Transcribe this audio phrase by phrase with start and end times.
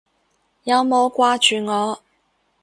[0.63, 2.01] 有冇掛住我？